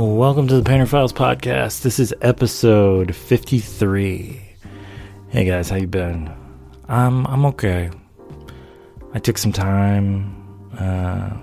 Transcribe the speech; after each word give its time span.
Welcome 0.00 0.48
to 0.48 0.56
the 0.56 0.62
Painter 0.62 0.86
Files 0.86 1.12
podcast. 1.12 1.82
This 1.82 1.98
is 1.98 2.14
episode 2.22 3.14
53. 3.14 4.40
Hey 5.28 5.44
guys, 5.44 5.68
how 5.68 5.76
you 5.76 5.86
been? 5.86 6.34
I'm 6.88 7.26
I'm 7.26 7.44
okay. 7.44 7.90
I 9.12 9.18
took 9.18 9.36
some 9.36 9.52
time. 9.52 10.70
Uh, 10.78 11.36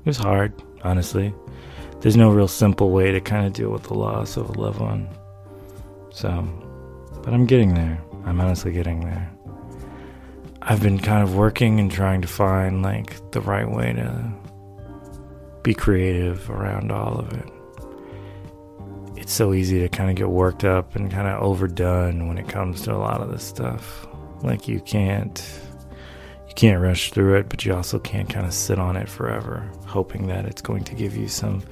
it 0.00 0.04
was 0.04 0.18
hard, 0.18 0.62
honestly. 0.84 1.32
There's 2.00 2.18
no 2.18 2.28
real 2.28 2.48
simple 2.48 2.90
way 2.90 3.12
to 3.12 3.20
kind 3.22 3.46
of 3.46 3.54
deal 3.54 3.70
with 3.70 3.84
the 3.84 3.94
loss 3.94 4.36
of 4.36 4.50
a 4.50 4.60
loved 4.60 4.80
one. 4.80 5.08
So, 6.10 6.28
but 7.22 7.32
I'm 7.32 7.46
getting 7.46 7.72
there. 7.72 7.98
I'm 8.26 8.42
honestly 8.42 8.72
getting 8.72 9.00
there. 9.00 9.32
I've 10.60 10.82
been 10.82 10.98
kind 10.98 11.22
of 11.22 11.34
working 11.34 11.80
and 11.80 11.90
trying 11.90 12.20
to 12.20 12.28
find 12.28 12.82
like 12.82 13.30
the 13.30 13.40
right 13.40 13.70
way 13.70 13.94
to 13.94 14.34
be 15.68 15.74
creative 15.74 16.48
around 16.48 16.90
all 16.90 17.18
of 17.18 17.30
it. 17.34 17.46
It's 19.16 19.34
so 19.34 19.52
easy 19.52 19.80
to 19.80 19.88
kind 19.90 20.08
of 20.08 20.16
get 20.16 20.30
worked 20.30 20.64
up 20.64 20.96
and 20.96 21.10
kind 21.10 21.28
of 21.28 21.42
overdone 21.42 22.26
when 22.26 22.38
it 22.38 22.48
comes 22.48 22.80
to 22.82 22.94
a 22.94 22.96
lot 22.96 23.20
of 23.20 23.30
this 23.30 23.44
stuff. 23.44 24.06
Like 24.40 24.66
you 24.66 24.80
can't 24.80 25.38
you 26.48 26.54
can't 26.54 26.80
rush 26.80 27.12
through 27.12 27.36
it, 27.36 27.50
but 27.50 27.66
you 27.66 27.74
also 27.74 27.98
can't 27.98 28.30
kind 28.30 28.46
of 28.46 28.54
sit 28.54 28.78
on 28.78 28.96
it 28.96 29.10
forever 29.10 29.70
hoping 29.84 30.28
that 30.28 30.46
it's 30.46 30.62
going 30.62 30.84
to 30.84 30.94
give 30.94 31.14
you 31.14 31.28
some 31.28 31.62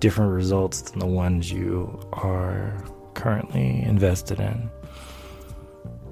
different 0.00 0.32
results 0.32 0.82
than 0.82 0.98
the 0.98 1.06
ones 1.06 1.50
you 1.50 1.98
are 2.12 2.76
currently 3.14 3.80
invested 3.80 4.38
in. 4.38 4.70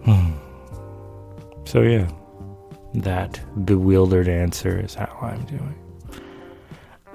Hmm. 0.07 0.33
So 1.67 1.83
yeah, 1.83 2.09
that 2.95 3.39
bewildered 3.67 4.29
answer 4.29 4.81
is 4.81 4.95
how 4.95 5.15
I'm 5.21 5.45
doing. 5.45 5.88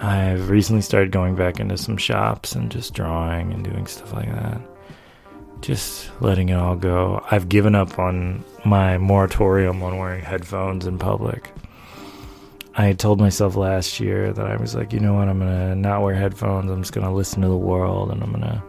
I've 0.04 0.50
recently 0.50 0.82
started 0.82 1.14
going 1.14 1.36
back 1.36 1.62
into 1.62 1.78
some 1.78 1.96
shops 1.96 2.56
and 2.56 2.70
just 2.70 2.94
drawing 2.94 3.54
and 3.54 3.64
doing 3.64 3.88
stuff 3.88 4.12
like 4.12 4.30
that. 4.30 4.60
Just 5.62 6.12
letting 6.20 6.50
it 6.50 6.56
all 6.56 6.76
go. 6.76 7.26
I've 7.32 7.48
given 7.48 7.74
up 7.74 7.98
on 7.98 8.44
my 8.66 8.98
moratorium 8.98 9.82
on 9.82 9.98
wearing 9.98 10.22
headphones 10.22 10.88
in 10.88 11.00
public. 11.00 11.50
I 12.76 12.92
told 12.92 13.22
myself 13.22 13.56
last 13.56 14.02
year 14.02 14.34
that 14.34 14.46
I 14.46 14.58
was 14.58 14.76
like, 14.76 14.92
you 14.92 15.00
know 15.00 15.14
what, 15.14 15.30
I'm 15.30 15.40
to 15.40 15.74
not 15.74 16.02
wear 16.02 16.16
headphones. 16.16 16.70
I'm 16.70 16.82
just 16.82 16.94
to 16.94 17.10
listen 17.10 17.42
to 17.42 17.48
the 17.48 17.56
world 17.56 18.12
and 18.12 18.22
I'm 18.22 18.34
to 18.42 18.62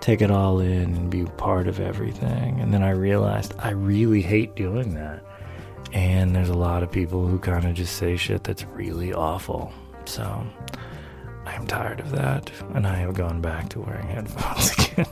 take 0.00 0.22
it 0.22 0.30
all 0.30 0.58
in 0.60 0.94
and 0.94 1.10
be 1.10 1.26
part 1.36 1.68
of 1.68 1.80
everything. 1.80 2.60
And 2.60 2.72
then 2.72 2.82
I 2.82 2.92
realized 2.92 3.52
I 3.58 3.72
really 3.72 4.22
hate 4.22 4.56
doing 4.56 4.94
that. 4.94 5.22
And 5.92 6.34
there's 6.34 6.48
a 6.48 6.54
lot 6.54 6.82
of 6.82 6.90
people 6.90 7.26
who 7.26 7.38
kind 7.38 7.66
of 7.66 7.74
just 7.74 7.96
say 7.96 8.16
shit 8.16 8.44
that's 8.44 8.64
really 8.64 9.12
awful. 9.12 9.70
So 10.12 10.46
I 11.46 11.54
am 11.54 11.66
tired 11.66 11.98
of 12.00 12.10
that, 12.10 12.52
and 12.74 12.86
I 12.86 12.96
have 12.96 13.14
gone 13.14 13.40
back 13.40 13.70
to 13.70 13.80
wearing 13.80 14.08
headphones 14.08 14.70
again. 14.78 15.06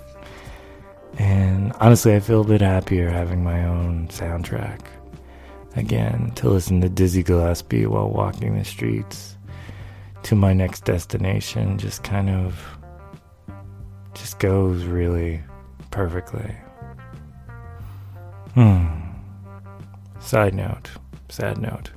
and 1.17 1.73
honestly, 1.81 2.15
I 2.15 2.21
feel 2.21 2.43
a 2.43 2.45
bit 2.45 2.61
happier 2.61 3.09
having 3.09 3.43
my 3.43 3.65
own 3.65 4.09
soundtrack 4.09 4.81
again 5.75 6.33
to 6.35 6.51
listen 6.51 6.83
to 6.83 6.91
Dizzy 6.91 7.23
Gillespie 7.23 7.87
while 7.87 8.11
walking 8.11 8.59
the 8.59 8.65
streets 8.67 9.39
to 10.25 10.35
my 10.35 10.53
next 10.53 10.85
destination. 10.85 11.79
Just 11.79 12.05
kind 12.05 12.29
of 12.29 12.63
just 14.13 14.39
goes 14.39 14.85
really 14.85 15.41
perfectly. 15.91 16.55
Hmm. 18.53 18.85
Side 20.21 20.53
note, 20.53 20.91
sad 21.31 21.57
note. 21.57 21.91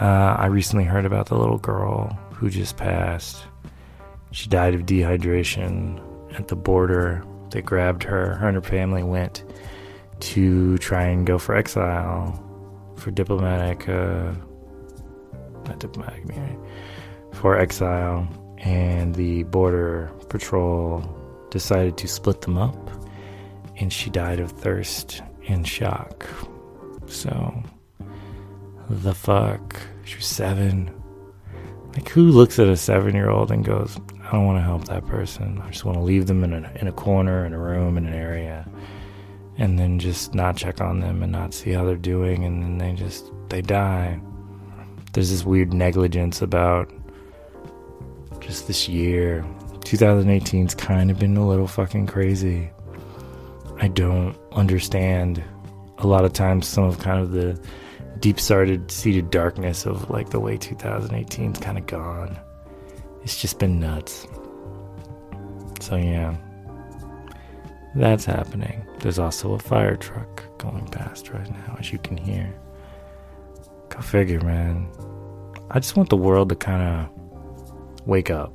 Uh, 0.00 0.36
I 0.38 0.46
recently 0.46 0.84
heard 0.84 1.04
about 1.04 1.26
the 1.26 1.36
little 1.36 1.58
girl 1.58 2.16
who 2.32 2.50
just 2.50 2.76
passed. 2.76 3.44
She 4.30 4.48
died 4.48 4.74
of 4.74 4.82
dehydration 4.82 6.00
at 6.38 6.48
the 6.48 6.54
border. 6.56 7.24
They 7.50 7.62
grabbed 7.62 8.04
her. 8.04 8.36
Her 8.36 8.46
and 8.46 8.54
her 8.54 8.62
family 8.62 9.02
went 9.02 9.42
to 10.20 10.78
try 10.78 11.04
and 11.04 11.26
go 11.26 11.38
for 11.38 11.56
exile 11.56 12.44
for 12.96 13.10
diplomatic, 13.10 13.88
uh, 13.88 14.32
not 15.64 15.78
diplomatic 15.80 16.24
immunity, 16.24 16.58
for 17.32 17.58
exile. 17.58 18.28
And 18.58 19.14
the 19.14 19.44
border 19.44 20.12
patrol 20.28 21.02
decided 21.50 21.96
to 21.98 22.08
split 22.08 22.42
them 22.42 22.58
up, 22.58 22.90
and 23.76 23.92
she 23.92 24.10
died 24.10 24.38
of 24.38 24.52
thirst 24.52 25.22
and 25.48 25.66
shock. 25.66 26.26
So 27.06 27.62
the 28.88 29.14
fuck? 29.14 29.76
She 30.04 30.16
was 30.16 30.26
seven. 30.26 30.90
Like, 31.94 32.08
who 32.08 32.30
looks 32.30 32.58
at 32.58 32.68
a 32.68 32.76
seven 32.76 33.14
year 33.14 33.30
old 33.30 33.50
and 33.50 33.64
goes, 33.64 33.98
I 34.22 34.32
don't 34.32 34.46
want 34.46 34.58
to 34.58 34.62
help 34.62 34.84
that 34.86 35.06
person. 35.06 35.60
I 35.64 35.70
just 35.70 35.84
want 35.84 35.96
to 35.96 36.02
leave 36.02 36.26
them 36.26 36.44
in 36.44 36.52
a, 36.52 36.72
in 36.76 36.86
a 36.86 36.92
corner, 36.92 37.44
in 37.44 37.52
a 37.52 37.58
room, 37.58 37.98
in 37.98 38.06
an 38.06 38.14
area, 38.14 38.68
and 39.56 39.78
then 39.78 39.98
just 39.98 40.34
not 40.34 40.56
check 40.56 40.80
on 40.80 41.00
them 41.00 41.22
and 41.22 41.32
not 41.32 41.54
see 41.54 41.72
how 41.72 41.84
they're 41.84 41.96
doing, 41.96 42.44
and 42.44 42.62
then 42.62 42.78
they 42.78 42.92
just, 42.92 43.30
they 43.48 43.62
die. 43.62 44.20
There's 45.12 45.30
this 45.30 45.44
weird 45.44 45.72
negligence 45.72 46.42
about 46.42 46.92
just 48.40 48.66
this 48.66 48.88
year. 48.88 49.44
2018's 49.80 50.74
kind 50.74 51.10
of 51.10 51.18
been 51.18 51.36
a 51.36 51.46
little 51.46 51.66
fucking 51.66 52.06
crazy. 52.06 52.70
I 53.80 53.88
don't 53.88 54.36
understand 54.52 55.42
a 55.98 56.06
lot 56.06 56.24
of 56.24 56.32
times 56.32 56.66
some 56.66 56.84
of 56.84 56.98
kind 56.98 57.20
of 57.20 57.32
the 57.32 57.60
deep 58.20 58.40
started 58.40 58.90
seated 58.90 59.30
darkness 59.30 59.86
of 59.86 60.10
like 60.10 60.30
the 60.30 60.40
way 60.40 60.56
2018's 60.56 61.58
kind 61.60 61.78
of 61.78 61.86
gone. 61.86 62.38
It's 63.22 63.40
just 63.40 63.58
been 63.58 63.78
nuts. 63.78 64.26
So 65.80 65.96
yeah. 65.96 66.36
That's 67.94 68.24
happening. 68.24 68.86
There's 69.00 69.18
also 69.18 69.54
a 69.54 69.58
fire 69.58 69.96
truck 69.96 70.44
going 70.58 70.86
past 70.88 71.30
right 71.30 71.50
now, 71.50 71.76
as 71.78 71.92
you 71.92 71.98
can 71.98 72.16
hear. 72.16 72.54
Go 73.88 74.00
figure, 74.00 74.40
man. 74.40 74.88
I 75.70 75.80
just 75.80 75.96
want 75.96 76.08
the 76.08 76.16
world 76.16 76.48
to 76.50 76.56
kind 76.56 76.82
of 76.82 78.06
wake 78.06 78.30
up. 78.30 78.52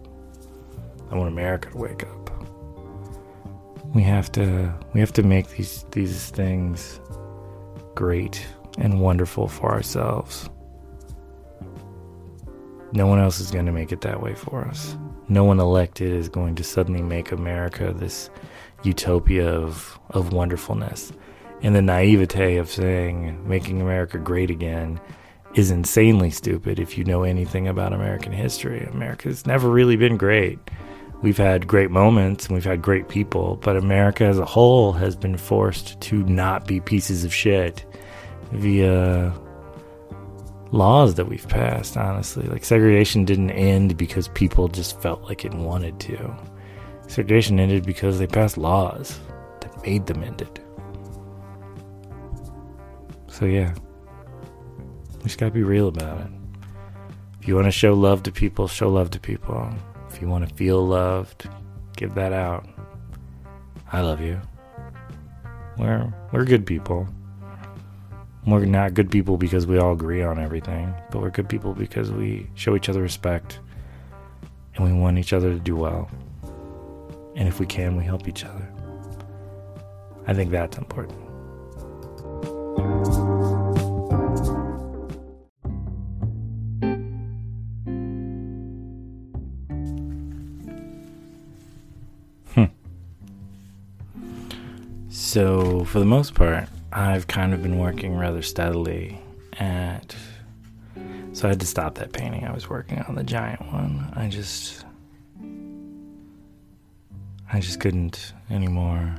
I 1.12 1.16
want 1.16 1.29
America 1.29 1.69
to 1.72 1.78
wake 1.78 2.03
up. 2.03 2.31
We 3.94 4.02
have 4.03 4.31
to 4.34 4.73
we 4.94 5.00
have 5.00 5.13
to 5.13 5.23
make 5.23 5.50
these 5.50 5.85
these 5.91 6.29
things 6.31 7.00
great 7.94 8.46
and 8.78 9.01
wonderful 9.01 9.47
for 9.47 9.72
ourselves. 9.72 10.50
No 12.94 13.07
one 13.07 13.19
else 13.19 13.39
is 13.39 13.51
going 13.51 13.66
to 13.66 13.72
make 13.72 13.91
it 13.91 14.01
that 14.01 14.22
way 14.22 14.35
for 14.35 14.66
us. 14.66 14.95
No 15.29 15.44
one 15.44 15.59
elected 15.59 16.11
is 16.11 16.29
going 16.29 16.56
to 16.56 16.63
suddenly 16.63 17.01
make 17.01 17.31
America 17.31 17.94
this 17.95 18.29
utopia 18.84 19.50
of, 19.50 20.00
of 20.11 20.34
wonderfulness. 20.34 21.11
And 21.61 21.75
the 21.75 21.81
naivete 21.81 22.57
of 22.57 22.69
saying 22.69 23.47
making 23.47 23.81
America 23.81 24.17
great 24.17 24.51
again 24.51 25.00
is 25.55 25.72
insanely 25.72 26.29
stupid 26.29 26.79
if 26.79 26.97
you 26.97 27.03
know 27.03 27.23
anything 27.23 27.67
about 27.67 27.94
American 27.94 28.31
history. 28.31 28.85
America's 28.91 29.45
never 29.45 29.69
really 29.69 29.95
been 29.95 30.17
great. 30.17 30.59
We've 31.22 31.38
had 31.38 31.67
great 31.67 31.90
moments 31.90 32.45
and 32.45 32.53
we've 32.53 32.66
had 32.66 32.81
great 32.81 33.07
people, 33.07 33.55
but 33.61 33.78
America 33.78 34.25
as 34.25 34.40
a 34.40 34.46
whole 34.46 34.91
has 34.93 35.16
been 35.16 35.37
forced 35.37 35.99
to 36.02 36.23
not 36.23 36.67
be 36.67 36.81
pieces 36.81 37.23
of 37.23 37.34
shit 37.34 37.85
via 38.53 39.34
laws 40.72 41.16
that 41.16 41.26
we've 41.26 41.47
passed, 41.47 41.97
honestly. 41.97 42.47
Like 42.47 42.66
segregation 42.66 43.26
didn't 43.26 43.52
end 43.52 43.97
because 43.97 44.28
people 44.29 44.67
just 44.67 45.00
felt 45.02 45.22
like 45.23 45.46
it 45.46 45.53
wanted 45.53 46.00
to. 46.02 46.35
Segregation 47.08 47.59
ended 47.59 47.85
because 47.85 48.20
they 48.20 48.28
passed 48.28 48.58
laws 48.58 49.20
that 49.61 49.84
made 49.85 50.08
them 50.08 50.23
end 50.23 50.41
it. 50.41 50.59
So 53.28 53.46
yeah. 53.46 53.73
We 55.17 55.23
just 55.23 55.38
gotta 55.38 55.52
be 55.52 55.64
real 55.64 55.88
about 55.88 56.22
it. 56.22 56.32
If 57.40 57.47
you 57.47 57.56
want 57.56 57.67
to 57.67 57.72
show 57.72 57.94
love 57.94 58.23
to 58.23 58.32
people, 58.32 58.67
show 58.67 58.90
love 58.90 59.09
to 59.11 59.20
people. 59.20 59.70
If 60.09 60.22
you 60.22 60.28
want 60.28 60.47
to 60.47 60.56
feel 60.56 60.85
loved, 60.85 61.49
give 61.97 62.16
that 62.16 62.34
out. 62.34 62.67
I 63.91 64.02
love 64.02 64.22
you. 64.22 64.40
We're 65.78 66.14
we're 66.32 66.46
good 66.46 66.66
people. 66.66 67.08
We're 68.45 68.66
not 68.66 68.93
good 68.93 69.09
people 69.09 69.37
because 69.37 69.66
we 69.66 69.78
all 69.78 69.93
agree 69.93 70.22
on 70.22 70.37
everything, 70.37 70.93
but 71.11 71.22
we're 71.22 71.29
good 71.29 71.47
people 71.47 71.73
because 71.73 72.11
we 72.11 72.49
show 72.55 72.75
each 72.75 72.90
other 72.90 73.01
respect 73.01 73.59
and 74.75 74.84
we 74.84 74.91
want 74.91 75.17
each 75.17 75.31
other 75.31 75.53
to 75.53 75.59
do 75.59 75.78
well. 75.78 76.09
And 77.35 77.47
if 77.47 77.59
we 77.61 77.66
can, 77.66 77.95
we 77.95 78.03
help 78.03 78.28
each 78.28 78.43
other. 78.43 78.67
I 80.28 80.34
think 80.34 80.51
that's 80.51 80.78
important. 80.78 81.17
Hmm. 92.53 92.66
So, 95.09 95.85
for 95.85 95.99
the 95.99 96.05
most 96.05 96.35
part, 96.35 96.67
I've 96.95 97.25
kind 97.25 97.55
of 97.55 97.63
been 97.63 97.79
working 97.79 98.16
rather 98.16 98.43
steadily 98.43 99.19
at. 99.53 100.16
So 101.34 101.47
I 101.47 101.49
had 101.49 101.59
to 101.61 101.66
stop 101.66 101.95
that 101.95 102.13
painting 102.13 102.45
I 102.45 102.53
was 102.53 102.69
working 102.69 102.99
on, 102.99 103.16
the 103.16 103.23
giant 103.23 103.61
one. 103.73 104.13
I 104.16 104.28
just. 104.28 104.85
I 107.51 107.59
just 107.59 107.79
couldn't 107.79 108.34
anymore. 108.51 109.16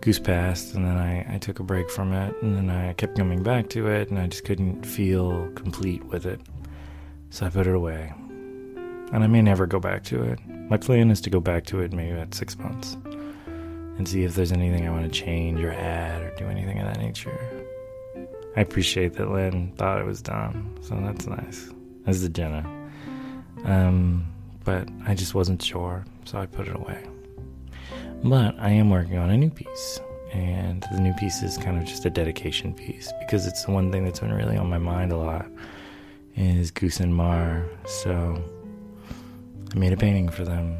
Goose 0.00 0.20
passed, 0.20 0.74
and 0.74 0.84
then 0.84 0.96
I, 0.96 1.34
I 1.34 1.38
took 1.38 1.58
a 1.58 1.64
break 1.64 1.90
from 1.90 2.12
it, 2.12 2.34
and 2.40 2.56
then 2.56 2.70
I 2.70 2.92
kept 2.92 3.18
coming 3.18 3.42
back 3.42 3.68
to 3.70 3.88
it, 3.88 4.10
and 4.10 4.18
I 4.18 4.28
just 4.28 4.44
couldn't 4.44 4.84
feel 4.86 5.50
complete 5.54 6.04
with 6.04 6.24
it. 6.24 6.40
So 7.30 7.46
I 7.46 7.50
put 7.50 7.66
it 7.66 7.74
away. 7.74 8.12
And 9.12 9.24
I 9.24 9.26
may 9.26 9.42
never 9.42 9.66
go 9.66 9.80
back 9.80 10.04
to 10.04 10.22
it. 10.22 10.38
My 10.46 10.76
plan 10.76 11.10
is 11.10 11.20
to 11.22 11.30
go 11.30 11.40
back 11.40 11.66
to 11.66 11.80
it 11.80 11.92
maybe 11.92 12.18
at 12.18 12.34
six 12.34 12.56
months 12.58 12.96
and 14.00 14.08
see 14.08 14.24
if 14.24 14.34
there's 14.34 14.50
anything 14.50 14.88
I 14.88 14.90
want 14.90 15.04
to 15.04 15.10
change 15.10 15.60
or 15.60 15.72
add 15.72 16.22
or 16.22 16.30
do 16.30 16.46
anything 16.46 16.78
of 16.78 16.86
that 16.86 16.98
nature. 16.98 17.38
I 18.56 18.62
appreciate 18.62 19.12
that 19.16 19.30
Lynn 19.30 19.74
thought 19.76 20.00
it 20.00 20.06
was 20.06 20.22
done, 20.22 20.74
so 20.80 20.94
that's 21.02 21.26
nice. 21.26 21.68
As 22.06 22.22
did 22.22 22.34
Jenna. 22.34 22.66
Um, 23.64 24.26
but 24.64 24.88
I 25.06 25.14
just 25.14 25.34
wasn't 25.34 25.62
sure, 25.62 26.06
so 26.24 26.38
I 26.38 26.46
put 26.46 26.66
it 26.66 26.76
away. 26.76 27.06
But 28.24 28.58
I 28.58 28.70
am 28.70 28.88
working 28.88 29.18
on 29.18 29.28
a 29.28 29.36
new 29.36 29.50
piece, 29.50 30.00
and 30.32 30.82
the 30.90 31.00
new 31.00 31.12
piece 31.12 31.42
is 31.42 31.58
kind 31.58 31.76
of 31.76 31.84
just 31.84 32.06
a 32.06 32.10
dedication 32.10 32.72
piece 32.72 33.12
because 33.20 33.46
it's 33.46 33.66
the 33.66 33.70
one 33.70 33.92
thing 33.92 34.06
that's 34.06 34.20
been 34.20 34.32
really 34.32 34.56
on 34.56 34.70
my 34.70 34.78
mind 34.78 35.12
a 35.12 35.18
lot 35.18 35.44
is 36.36 36.70
Goose 36.70 37.00
and 37.00 37.14
Mar. 37.14 37.66
So 37.84 38.42
I 39.74 39.78
made 39.78 39.92
a 39.92 39.98
painting 39.98 40.30
for 40.30 40.46
them. 40.46 40.78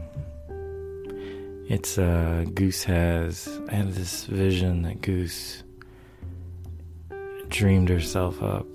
It's 1.70 1.98
uh, 1.98 2.46
Goose 2.52 2.82
has. 2.82 3.48
I 3.68 3.74
had 3.76 3.92
this 3.92 4.24
vision 4.24 4.82
that 4.82 5.02
Goose 5.02 5.62
dreamed 7.48 7.88
herself 7.88 8.42
up 8.42 8.66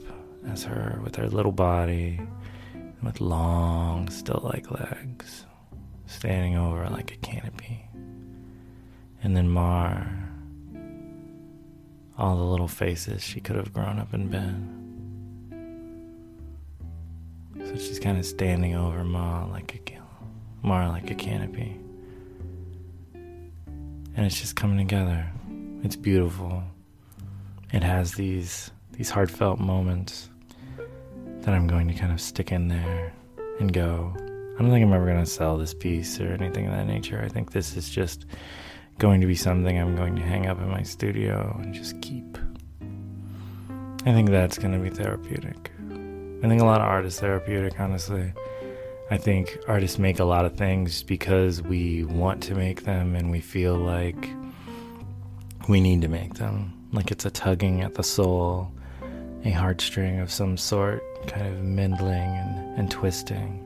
as 0.48 0.64
her 0.64 1.02
with 1.04 1.18
her 1.18 1.28
little 1.28 1.52
body 1.52 2.22
with 3.04 3.20
long, 3.20 4.08
still 4.08 4.40
like 4.46 4.72
legs, 4.72 5.46
standing 6.06 6.56
over 6.56 6.88
like 6.90 7.12
a 7.12 7.18
canopy. 7.18 7.86
And 9.22 9.36
then 9.36 9.50
Mar, 9.50 10.08
all 12.18 12.38
the 12.38 12.46
little 12.46 12.70
faces 12.70 13.22
she 13.22 13.42
could 13.42 13.58
have 13.58 13.74
grown 13.74 14.00
up 14.00 14.14
and 14.14 14.32
been. 14.32 14.72
So 17.60 17.76
she's 17.76 18.00
kind 18.00 18.18
of 18.18 18.26
standing 18.26 18.74
over 18.74 19.04
Ma 19.04 19.48
like 19.48 19.92
a 19.92 20.66
Mar 20.66 20.88
like 20.88 21.12
a 21.12 21.16
canopy. 21.16 21.82
And 24.16 24.26
it's 24.26 24.40
just 24.40 24.56
coming 24.56 24.78
together. 24.78 25.26
It's 25.84 25.96
beautiful. 25.96 26.64
It 27.72 27.84
has 27.84 28.14
these 28.14 28.72
these 28.94 29.10
heartfelt 29.10 29.60
moments 29.60 30.30
that 31.42 31.54
I'm 31.54 31.68
going 31.68 31.88
to 31.90 31.94
kind 31.94 32.14
of 32.14 32.22
stick 32.22 32.52
in 32.52 32.70
there 32.70 33.14
and 33.60 33.74
go. 33.74 34.14
I 34.58 34.62
don't 34.62 34.72
think 34.72 34.86
I'm 34.86 34.94
ever 34.94 35.06
going 35.06 35.24
to 35.24 35.30
sell 35.30 35.58
this 35.58 35.74
piece 35.74 36.20
or 36.22 36.32
anything 36.32 36.66
of 36.66 36.72
that 36.72 36.88
nature. 36.88 37.22
I 37.22 37.28
think 37.28 37.52
this 37.52 37.76
is 37.76 37.90
just 37.90 38.26
going 39.00 39.20
to 39.20 39.28
be 39.28 39.36
something 39.36 39.78
I'm 39.78 39.96
going 39.96 40.16
to 40.16 40.22
hang 40.22 40.48
up 40.48 40.60
in 40.60 40.70
my 40.70 40.82
studio 40.82 41.60
and 41.62 41.74
just 41.74 42.02
keep. 42.02 42.38
I 44.06 44.14
think 44.14 44.30
that's 44.30 44.58
going 44.58 44.74
to 44.74 44.80
be 44.80 44.90
therapeutic. 44.90 45.72
I 46.42 46.48
think 46.48 46.62
a 46.62 46.66
lot 46.66 46.80
of 46.80 46.88
art 46.88 47.06
is 47.06 47.20
therapeutic, 47.20 47.80
honestly. 47.80 48.32
I 49.12 49.18
think 49.18 49.60
artists 49.68 50.00
make 50.00 50.20
a 50.20 50.26
lot 50.26 50.46
of 50.46 50.58
things 50.58 51.04
because 51.04 51.62
we 51.62 52.04
want 52.04 52.42
to 52.44 52.56
make 52.56 52.86
them 52.86 53.16
and 53.16 53.30
we 53.30 53.40
feel 53.40 53.76
like 53.76 54.30
we 55.70 55.80
need 55.80 56.02
to 56.02 56.08
make 56.08 56.36
them. 56.36 56.74
Like 56.92 57.12
it's 57.12 57.26
a 57.26 57.30
tugging 57.30 57.82
at 57.82 57.94
the 57.94 58.04
soul, 58.04 58.72
a 59.44 59.52
heartstring 59.52 60.24
of 60.24 60.32
some 60.32 60.58
sort 60.58 61.04
kind 61.28 61.48
of 61.48 61.64
mendling 61.64 62.14
and, 62.14 62.80
and 62.80 62.92
twisting. 62.92 63.62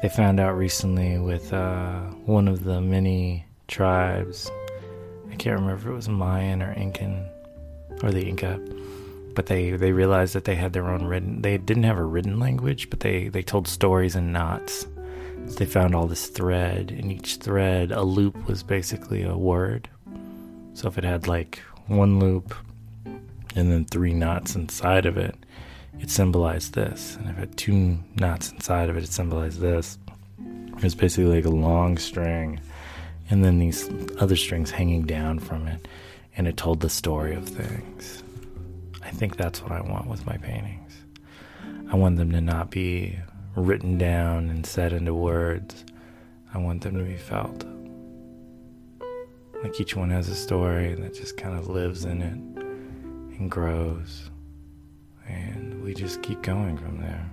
They 0.00 0.08
found 0.08 0.40
out 0.40 0.56
recently 0.56 1.18
with 1.18 1.52
uh, 1.52 2.00
one 2.24 2.48
of 2.48 2.64
the 2.64 2.80
many 2.80 3.44
tribes, 3.68 4.50
I 5.30 5.34
can't 5.36 5.60
remember 5.60 5.82
if 5.82 5.86
it 5.86 5.92
was 5.92 6.08
Mayan 6.08 6.62
or 6.62 6.72
Incan 6.72 7.28
or 8.02 8.10
the 8.10 8.26
Inca, 8.26 8.58
but 9.36 9.46
they, 9.46 9.70
they 9.72 9.92
realized 9.92 10.34
that 10.34 10.46
they 10.46 10.54
had 10.56 10.72
their 10.72 10.88
own 10.88 11.04
written, 11.04 11.42
they 11.42 11.58
didn't 11.58 11.84
have 11.84 11.98
a 11.98 12.04
written 12.04 12.40
language, 12.40 12.88
but 12.88 13.00
they, 13.00 13.28
they 13.28 13.42
told 13.42 13.68
stories 13.68 14.16
in 14.16 14.32
knots. 14.32 14.86
They 15.58 15.66
found 15.66 15.94
all 15.94 16.06
this 16.06 16.26
thread, 16.28 16.90
and 16.90 17.12
each 17.12 17.36
thread, 17.36 17.92
a 17.92 18.02
loop 18.02 18.48
was 18.48 18.62
basically 18.62 19.22
a 19.22 19.36
word. 19.36 19.88
So 20.72 20.88
if 20.88 20.96
it 20.96 21.04
had 21.04 21.28
like 21.28 21.60
one 21.86 22.18
loop 22.18 22.54
and 23.54 23.70
then 23.70 23.84
three 23.84 24.14
knots 24.14 24.56
inside 24.56 25.04
of 25.04 25.18
it, 25.18 25.36
it 26.00 26.10
symbolized 26.10 26.74
this. 26.74 27.16
And 27.16 27.28
if 27.28 27.36
it 27.36 27.40
had 27.40 27.56
two 27.58 27.98
knots 28.16 28.50
inside 28.50 28.88
of 28.88 28.96
it, 28.96 29.04
it 29.04 29.12
symbolized 29.12 29.60
this. 29.60 29.98
It 30.38 30.82
was 30.82 30.94
basically 30.94 31.36
like 31.36 31.44
a 31.44 31.50
long 31.50 31.98
string, 31.98 32.58
and 33.28 33.44
then 33.44 33.58
these 33.58 33.88
other 34.18 34.36
strings 34.36 34.70
hanging 34.70 35.02
down 35.02 35.40
from 35.40 35.68
it, 35.68 35.86
and 36.38 36.48
it 36.48 36.56
told 36.56 36.80
the 36.80 36.90
story 36.90 37.34
of 37.34 37.46
things. 37.46 38.22
I 39.16 39.18
think 39.18 39.38
that's 39.38 39.62
what 39.62 39.72
I 39.72 39.80
want 39.80 40.08
with 40.08 40.26
my 40.26 40.36
paintings. 40.36 40.92
I 41.90 41.96
want 41.96 42.18
them 42.18 42.32
to 42.32 42.40
not 42.42 42.70
be 42.70 43.18
written 43.54 43.96
down 43.96 44.50
and 44.50 44.66
set 44.66 44.92
into 44.92 45.14
words. 45.14 45.86
I 46.52 46.58
want 46.58 46.82
them 46.82 46.98
to 46.98 47.02
be 47.02 47.16
felt. 47.16 47.64
Like 49.62 49.80
each 49.80 49.96
one 49.96 50.10
has 50.10 50.28
a 50.28 50.34
story 50.34 50.94
that 50.96 51.14
just 51.14 51.38
kind 51.38 51.58
of 51.58 51.68
lives 51.68 52.04
in 52.04 52.20
it 52.20 53.38
and 53.38 53.50
grows 53.50 54.28
and 55.26 55.82
we 55.82 55.94
just 55.94 56.20
keep 56.20 56.42
going 56.42 56.76
from 56.76 57.00
there. 57.00 57.30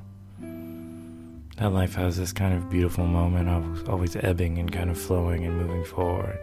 That 1.57 1.73
life 1.73 1.95
has 1.95 2.15
this 2.15 2.31
kind 2.31 2.53
of 2.53 2.69
beautiful 2.69 3.05
moment 3.05 3.49
of 3.49 3.89
always 3.89 4.15
ebbing 4.15 4.57
and 4.57 4.71
kind 4.71 4.89
of 4.89 4.97
flowing 4.97 5.43
and 5.43 5.57
moving 5.57 5.83
forward. 5.83 6.39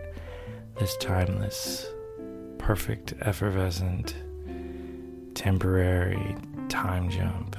This 0.79 0.99
timeless, 0.99 1.87
perfect, 2.59 3.15
effervescent, 3.23 4.17
temporary 5.35 6.37
time 6.69 7.11
jump. 7.11 7.57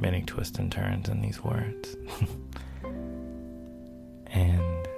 Many 0.00 0.22
twists 0.22 0.58
and 0.58 0.70
turns 0.70 1.08
in 1.08 1.20
these 1.20 1.42
words. 1.42 1.96
and 4.26 4.88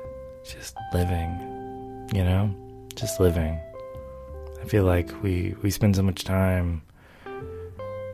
just 0.45 0.77
living, 0.93 2.09
you 2.15 2.25
know? 2.25 2.55
Just 2.95 3.21
living. 3.21 3.59
I 4.63 4.65
feel 4.67 4.85
like 4.85 5.11
we, 5.23 5.55
we 5.63 5.71
spend 5.71 5.97
so 5.97 6.03
much 6.03 6.25
time 6.25 6.83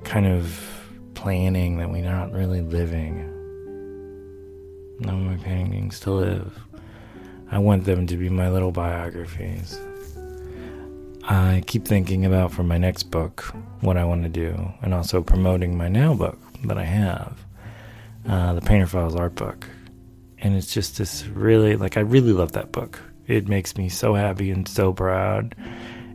kind 0.04 0.26
of 0.26 0.60
planning 1.14 1.78
that 1.78 1.90
we're 1.90 2.04
not 2.04 2.32
really 2.32 2.62
living. 2.62 3.26
No 5.00 5.12
more 5.12 5.38
paintings 5.38 6.00
to 6.00 6.10
live. 6.10 6.58
I 7.50 7.58
want 7.58 7.84
them 7.84 8.06
to 8.06 8.16
be 8.16 8.28
my 8.28 8.48
little 8.50 8.72
biographies. 8.72 9.78
I 11.30 11.62
keep 11.64 11.84
thinking 11.84 12.26
about 12.26 12.50
for 12.50 12.64
my 12.64 12.76
next 12.76 13.04
book 13.04 13.42
what 13.82 13.96
I 13.96 14.04
want 14.04 14.24
to 14.24 14.28
do, 14.28 14.72
and 14.82 14.92
also 14.92 15.22
promoting 15.22 15.78
my 15.78 15.86
now 15.86 16.12
book 16.12 16.36
that 16.64 16.76
I 16.76 16.82
have, 16.82 17.38
uh, 18.28 18.54
the 18.54 18.60
Painter 18.60 18.88
Files 18.88 19.14
art 19.14 19.36
book. 19.36 19.68
And 20.40 20.56
it's 20.56 20.74
just 20.74 20.98
this 20.98 21.24
really, 21.28 21.76
like, 21.76 21.96
I 21.96 22.00
really 22.00 22.32
love 22.32 22.50
that 22.52 22.72
book. 22.72 22.98
It 23.28 23.46
makes 23.46 23.76
me 23.76 23.88
so 23.88 24.14
happy 24.14 24.50
and 24.50 24.66
so 24.66 24.92
proud. 24.92 25.54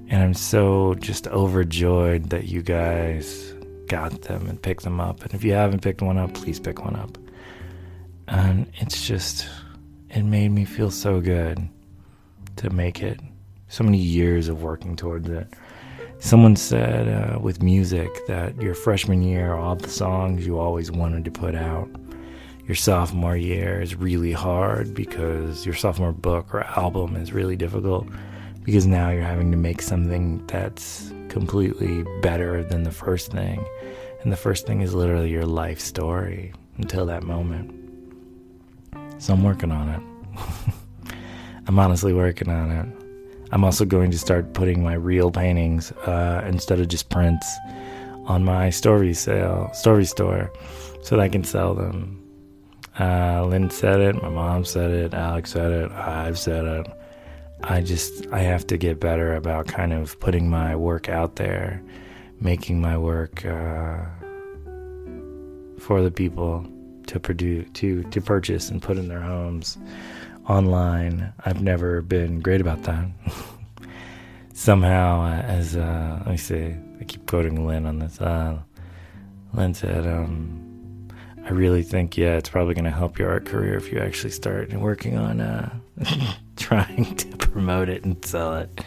And 0.09 0.21
I'm 0.21 0.33
so 0.33 0.95
just 0.95 1.27
overjoyed 1.29 2.31
that 2.31 2.49
you 2.49 2.61
guys 2.61 3.53
got 3.87 4.23
them 4.23 4.47
and 4.47 4.61
picked 4.61 4.83
them 4.83 4.99
up. 4.99 5.23
And 5.23 5.33
if 5.33 5.45
you 5.45 5.53
haven't 5.53 5.81
picked 5.81 6.01
one 6.01 6.17
up, 6.17 6.33
please 6.33 6.59
pick 6.59 6.83
one 6.83 6.97
up. 6.97 7.17
And 8.27 8.69
it's 8.75 9.07
just, 9.07 9.47
it 10.09 10.23
made 10.23 10.49
me 10.49 10.65
feel 10.65 10.91
so 10.91 11.21
good 11.21 11.69
to 12.57 12.69
make 12.69 13.01
it. 13.01 13.21
So 13.75 13.83
many 13.83 13.97
years 13.97 14.47
of 14.47 14.63
working 14.63 14.95
towards 14.95 15.27
it. 15.27 15.53
Someone 16.19 16.55
said 16.55 17.09
uh, 17.09 17.39
with 17.39 17.61
music 17.61 18.25
that 18.25 18.55
your 18.61 18.73
freshman 18.73 19.21
year, 19.21 19.53
all 19.53 19.75
the 19.75 19.89
songs 19.89 20.47
you 20.47 20.57
always 20.57 20.91
wanted 20.91 21.25
to 21.25 21.31
put 21.31 21.55
out. 21.55 21.89
Your 22.69 22.75
sophomore 22.75 23.35
year 23.35 23.81
is 23.81 23.93
really 23.93 24.31
hard 24.31 24.93
because 24.93 25.65
your 25.65 25.75
sophomore 25.75 26.13
book 26.13 26.53
or 26.53 26.63
album 26.63 27.17
is 27.17 27.33
really 27.33 27.57
difficult 27.57 28.07
because 28.63 28.87
now 28.87 29.09
you're 29.09 29.23
having 29.23 29.51
to 29.51 29.57
make 29.57 29.81
something 29.81 30.47
that's 30.47 31.11
completely 31.27 32.05
better 32.21 32.63
than 32.63 32.83
the 32.83 32.93
first 32.93 33.33
thing. 33.33 33.61
And 34.21 34.31
the 34.31 34.37
first 34.37 34.65
thing 34.65 34.79
is 34.79 34.93
literally 34.93 35.31
your 35.31 35.45
life 35.45 35.81
story 35.81 36.53
until 36.77 37.05
that 37.07 37.23
moment. 37.23 37.73
So 39.17 39.33
I'm 39.33 39.43
working 39.43 39.73
on 39.73 39.89
it. 39.89 41.09
I'm 41.67 41.77
honestly 41.77 42.13
working 42.13 42.47
on 42.47 42.71
it. 42.71 43.04
I'm 43.55 43.63
also 43.63 43.85
going 43.85 44.11
to 44.11 44.19
start 44.19 44.53
putting 44.53 44.83
my 44.83 44.95
real 44.95 45.31
paintings 45.31 45.93
uh, 45.93 46.43
instead 46.45 46.81
of 46.81 46.89
just 46.89 47.09
prints 47.09 47.47
on 48.25 48.43
my 48.43 48.69
story 48.69 49.13
sale, 49.13 49.71
story 49.73 50.03
store, 50.03 50.51
so 51.01 51.15
that 51.15 51.21
I 51.21 51.29
can 51.29 51.45
sell 51.45 51.73
them. 51.73 52.21
Uh, 52.99 53.45
Lynn 53.45 53.69
said 53.69 54.01
it, 54.01 54.21
my 54.21 54.27
mom 54.27 54.65
said 54.65 54.91
it, 54.91 55.13
Alex 55.13 55.53
said 55.53 55.71
it, 55.71 55.89
I've 55.93 56.37
said 56.37 56.65
it. 56.65 56.87
I 57.63 57.79
just 57.79 58.27
I 58.27 58.39
have 58.39 58.67
to 58.67 58.75
get 58.75 58.99
better 58.99 59.35
about 59.35 59.67
kind 59.67 59.93
of 59.93 60.19
putting 60.19 60.49
my 60.49 60.75
work 60.75 61.07
out 61.07 61.37
there, 61.37 61.81
making 62.41 62.81
my 62.81 62.97
work 62.97 63.45
uh, 63.45 63.99
for 65.79 66.01
the 66.01 66.11
people 66.11 66.67
to 67.07 67.21
produce 67.21 67.69
to 67.75 68.03
to 68.03 68.19
purchase 68.19 68.69
and 68.69 68.81
put 68.81 68.97
in 68.97 69.07
their 69.07 69.21
homes 69.21 69.77
online. 70.47 71.33
I've 71.45 71.61
never 71.61 72.01
been 72.01 72.39
great 72.39 72.61
about 72.61 72.83
that. 72.83 73.05
Somehow, 74.53 75.21
uh, 75.21 75.41
as 75.41 75.75
uh, 75.75 76.23
let 76.25 76.49
me 76.49 76.77
I 76.99 77.03
keep 77.03 77.27
quoting 77.27 77.67
Lynn 77.67 77.85
on 77.85 77.99
this. 77.99 78.19
Uh, 78.21 78.59
Lynn 79.53 79.73
said, 79.73 80.07
um, 80.07 81.07
"I 81.43 81.49
really 81.49 81.83
think, 81.83 82.17
yeah, 82.17 82.37
it's 82.37 82.49
probably 82.49 82.73
going 82.73 82.85
to 82.85 82.91
help 82.91 83.19
your 83.19 83.29
art 83.29 83.45
career 83.45 83.75
if 83.75 83.91
you 83.91 83.99
actually 83.99 84.31
start 84.31 84.71
working 84.73 85.17
on 85.17 85.41
uh, 85.41 85.77
trying 86.55 87.15
to 87.15 87.37
promote 87.37 87.89
it 87.89 88.05
and 88.05 88.23
sell 88.23 88.55
it." 88.55 88.81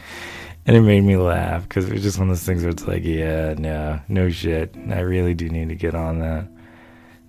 And 0.66 0.76
it 0.76 0.82
made 0.82 1.02
me 1.02 1.16
laugh 1.16 1.62
because 1.62 1.86
it 1.86 1.94
was 1.94 2.02
just 2.02 2.18
one 2.18 2.28
of 2.28 2.36
those 2.36 2.44
things 2.44 2.62
where 2.62 2.70
it's 2.70 2.86
like, 2.86 3.02
yeah, 3.02 3.54
no, 3.56 4.00
no 4.06 4.28
shit. 4.28 4.74
I 4.90 5.00
really 5.00 5.32
do 5.32 5.48
need 5.48 5.70
to 5.70 5.74
get 5.74 5.94
on 5.94 6.18
that. 6.18 6.46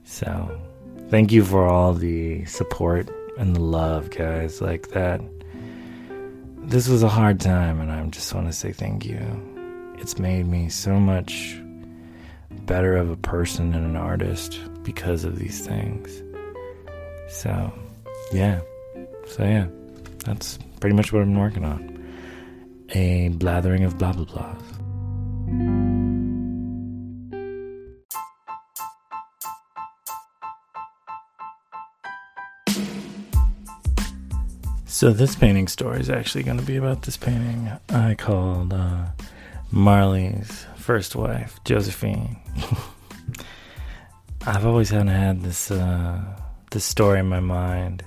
So, 0.03 0.59
thank 1.07 1.31
you 1.31 1.45
for 1.45 1.65
all 1.65 1.93
the 1.93 2.43
support 2.43 3.09
and 3.39 3.55
the 3.55 3.62
love, 3.62 4.12
guys. 4.12 4.62
Like 4.62 4.89
that. 4.89 5.22
This 6.60 6.88
was 6.88 7.01
a 7.01 7.10
hard 7.10 7.39
time, 7.39 7.79
and 7.79 7.91
I 7.91 8.05
just 8.08 8.34
want 8.36 8.46
to 8.46 8.53
say 8.53 8.72
thank 8.72 9.05
you. 9.05 9.19
It's 9.98 10.19
made 10.19 10.46
me 10.46 10.69
so 10.69 11.00
much 11.00 11.60
better 12.65 12.96
of 12.96 13.10
a 13.10 13.17
person 13.17 13.74
and 13.74 13.86
an 13.86 13.96
artist 13.96 14.60
because 14.84 15.24
of 15.24 15.39
these 15.39 15.65
things. 15.65 16.22
So, 17.27 17.74
yeah. 18.31 18.62
So, 19.25 19.43
yeah. 19.43 19.67
That's 20.25 20.60
pretty 20.79 20.96
much 20.96 21.12
what 21.12 21.22
I've 21.22 21.27
been 21.27 21.39
working 21.39 21.65
on 21.65 21.96
a 22.91 23.29
blathering 23.29 23.84
of 23.84 23.98
blah 23.98 24.13
blah 24.13 24.25
blahs. 24.25 25.99
So 35.00 35.13
this 35.13 35.34
painting 35.34 35.70
story 35.70 36.01
is 36.01 36.10
actually 36.10 36.44
going 36.44 36.58
to 36.58 36.65
be 36.65 36.75
about 36.75 37.03
this 37.03 37.15
painting 37.15 37.72
I 37.88 38.15
called 38.15 38.74
uh, 38.74 39.06
Marley's 39.72 40.65
first 40.75 41.15
wife, 41.15 41.58
Josephine. 41.63 42.36
I've 44.46 44.65
always 44.65 44.91
kind 44.91 45.08
of 45.08 45.15
had 45.15 45.41
this 45.41 45.72
uh, 45.72 46.22
this 46.72 46.84
story 46.84 47.22
in 47.22 47.29
my 47.29 47.39
mind 47.39 48.03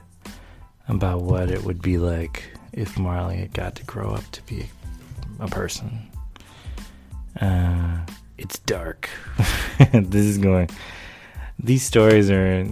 about 0.87 1.23
what 1.23 1.51
it 1.51 1.65
would 1.65 1.81
be 1.81 1.97
like 1.97 2.45
if 2.75 2.99
Marley 2.99 3.39
had 3.39 3.55
got 3.55 3.75
to 3.77 3.85
grow 3.85 4.11
up 4.11 4.31
to 4.33 4.43
be 4.43 4.67
a 5.41 5.49
person. 5.49 6.11
Uh, 7.41 8.01
it's 8.37 8.59
dark. 8.59 9.09
this 9.95 10.27
is 10.27 10.37
going. 10.37 10.69
These 11.65 11.85
stories 11.85 12.29
are. 12.29 12.67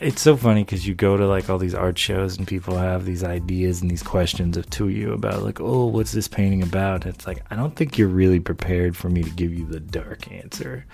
It's 0.00 0.20
so 0.20 0.36
funny 0.36 0.64
because 0.64 0.86
you 0.86 0.94
go 0.94 1.16
to 1.16 1.26
like 1.28 1.48
all 1.48 1.58
these 1.58 1.76
art 1.76 1.96
shows 1.96 2.36
and 2.36 2.46
people 2.46 2.76
have 2.76 3.04
these 3.04 3.22
ideas 3.22 3.82
and 3.82 3.90
these 3.90 4.02
questions 4.02 4.56
of 4.56 4.68
to 4.70 4.88
you 4.88 5.12
about 5.12 5.44
like, 5.44 5.60
oh, 5.60 5.86
what's 5.86 6.10
this 6.10 6.26
painting 6.26 6.62
about? 6.62 7.06
It's 7.06 7.24
like 7.24 7.44
I 7.52 7.56
don't 7.56 7.76
think 7.76 7.98
you're 7.98 8.08
really 8.08 8.40
prepared 8.40 8.96
for 8.96 9.08
me 9.08 9.22
to 9.22 9.30
give 9.30 9.54
you 9.54 9.64
the 9.64 9.78
dark 9.78 10.30
answer 10.32 10.84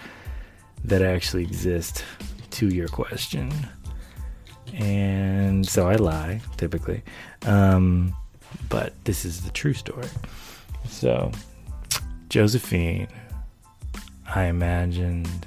that 0.84 1.00
actually 1.00 1.44
exists 1.44 2.02
to 2.50 2.68
your 2.68 2.88
question. 2.88 3.50
And 4.74 5.66
so 5.66 5.88
I 5.88 5.94
lie 5.96 6.42
typically. 6.58 7.02
Um, 7.46 8.14
but 8.68 8.92
this 9.04 9.24
is 9.24 9.40
the 9.40 9.50
true 9.50 9.72
story. 9.72 10.08
So, 10.86 11.32
Josephine, 12.28 13.08
I 14.34 14.44
imagined 14.44 15.46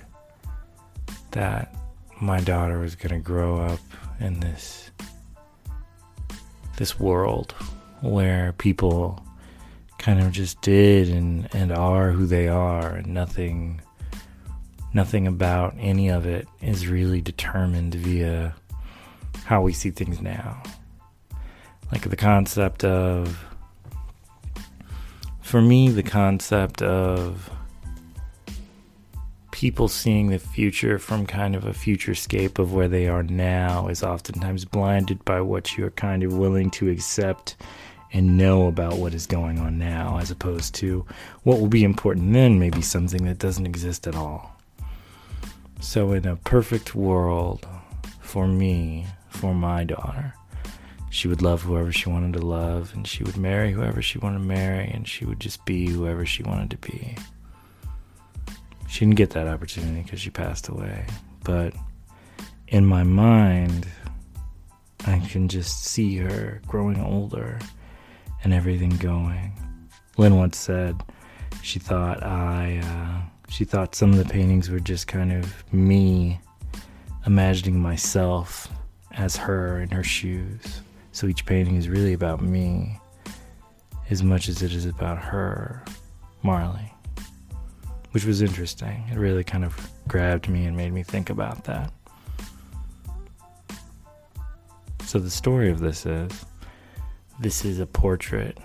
that 1.32 1.74
my 2.22 2.40
daughter 2.40 2.80
was 2.80 2.96
going 2.96 3.14
to 3.14 3.20
grow 3.20 3.60
up 3.60 3.80
in 4.20 4.40
this 4.40 4.92
this 6.78 7.00
world 7.00 7.54
where 8.02 8.54
people 8.54 9.24
kind 9.98 10.20
of 10.20 10.32
just 10.32 10.62
did 10.62 11.10
and 11.10 11.48
and 11.54 11.72
are 11.72 12.12
who 12.12 12.26
they 12.26 12.48
are 12.48 12.96
and 12.96 13.08
nothing 13.08 13.82
nothing 14.94 15.28
about 15.28 15.76
any 15.80 16.10
of 16.10 16.26
it 16.26 16.48
is 16.62 16.88
really 16.88 17.22
determined 17.22 17.96
via 17.96 18.54
how 19.46 19.62
we 19.62 19.74
see 19.74 19.90
things 19.90 20.22
now. 20.22 20.62
Like 21.92 22.10
the 22.10 22.16
concept 22.16 22.84
of 22.84 23.44
for 25.42 25.62
me 25.62 25.90
the 25.90 26.04
concept 26.04 26.82
of 26.82 27.50
people 29.62 29.88
seeing 29.88 30.32
the 30.32 30.40
future 30.40 30.98
from 30.98 31.24
kind 31.24 31.56
of 31.56 31.66
a 31.66 31.74
future 31.74 32.16
scape 32.16 32.58
of 32.58 32.74
where 32.74 32.88
they 32.88 33.08
are 33.08 33.22
now 33.22 33.88
is 33.90 34.02
oftentimes 34.02 34.66
blinded 34.66 35.24
by 35.24 35.40
what 35.40 35.78
you're 35.78 35.92
kind 35.92 36.24
of 36.24 36.36
willing 36.36 36.72
to 36.72 36.90
accept 36.90 37.56
and 38.12 38.36
know 38.36 38.66
about 38.66 38.98
what 38.98 39.14
is 39.14 39.28
going 39.28 39.60
on 39.60 39.78
now 39.78 40.18
as 40.18 40.32
opposed 40.32 40.74
to 40.74 41.06
what 41.44 41.60
will 41.60 41.68
be 41.68 41.84
important 41.84 42.34
then 42.34 42.58
maybe 42.58 42.82
something 42.82 43.24
that 43.24 43.38
doesn't 43.38 43.68
exist 43.68 44.08
at 44.08 44.16
all 44.16 44.60
so 45.80 46.12
in 46.14 46.26
a 46.26 46.36
perfect 46.38 46.96
world 46.96 47.68
for 48.20 48.48
me 48.48 49.06
for 49.30 49.54
my 49.54 49.84
daughter 49.84 50.34
she 51.12 51.28
would 51.28 51.44
love 51.44 51.62
whoever 51.62 51.92
she 51.92 52.08
wanted 52.08 52.40
to 52.40 52.46
love, 52.46 52.94
and 52.96 53.06
she 53.06 53.22
would 53.26 53.36
marry 53.36 53.74
whoever 53.74 54.02
she 54.02 54.18
wanted 54.18 54.38
to 54.38 54.46
marry, 54.46 54.90
and 54.92 55.06
she 55.06 55.26
would 55.26 55.42
just 55.42 55.66
be 55.66 55.90
whoever 55.90 56.26
she 56.26 56.42
wanted 56.42 56.72
to 56.72 56.78
be. 56.78 57.18
She 58.92 59.06
didn't 59.06 59.16
get 59.16 59.30
that 59.30 59.48
opportunity 59.48 60.02
because 60.02 60.20
she 60.20 60.30
passed 60.30 60.68
away. 60.68 61.06
But 61.46 61.74
in 62.68 62.86
my 62.86 63.04
mind, 63.04 63.88
I 65.08 65.20
can 65.20 65.48
just 65.48 65.86
see 65.86 66.18
her 66.18 66.62
growing 66.68 67.00
older 67.00 67.58
and 68.44 68.54
everything 68.54 68.90
going. 68.98 69.54
Lynn 70.18 70.36
once 70.36 70.58
said 70.58 71.02
she 71.62 71.80
thought 71.80 72.22
I, 72.22 72.82
uh, 72.84 73.22
she 73.50 73.64
thought 73.64 73.96
some 73.96 74.12
of 74.12 74.18
the 74.18 74.26
paintings 74.26 74.70
were 74.70 74.82
just 74.82 75.08
kind 75.08 75.32
of 75.32 75.74
me 75.74 76.42
imagining 77.26 77.80
myself 77.80 78.68
as 79.12 79.38
her 79.38 79.80
in 79.80 79.90
her 79.92 80.04
shoes. 80.04 80.82
So 81.14 81.28
each 81.28 81.46
painting 81.46 81.78
is 81.78 81.88
really 81.88 82.12
about 82.12 82.42
me 82.42 83.00
as 84.10 84.22
much 84.22 84.50
as 84.50 84.62
it 84.62 84.74
is 84.74 84.86
about 84.86 85.18
her, 85.18 85.82
Marley. 86.44 86.91
Which 88.12 88.26
was 88.26 88.42
interesting. 88.42 89.06
It 89.12 89.18
really 89.18 89.44
kind 89.44 89.64
of 89.64 89.90
grabbed 90.08 90.50
me 90.50 90.66
and 90.66 90.76
made 90.76 90.92
me 90.92 91.04
think 91.04 91.30
about 91.30 91.64
that. 91.64 91.92
So 95.06 95.20
the 95.20 95.30
story 95.30 95.70
of 95.70 95.80
this 95.80 96.06
is 96.06 96.46
this 97.40 97.66
is 97.66 97.80
a 97.80 97.86
portrait 97.86 98.58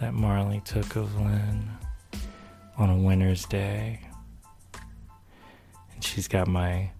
that 0.00 0.12
Marley 0.12 0.60
took 0.64 0.96
of 0.96 1.14
Lynn 1.16 1.70
on 2.76 2.90
a 2.90 2.96
winter's 2.96 3.46
day. 3.46 4.00
And 5.94 6.02
she's 6.02 6.26
got 6.28 6.48
my 6.48 6.90